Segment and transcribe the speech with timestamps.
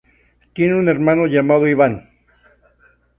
[0.55, 2.09] Tiene un hermano llamado Iván.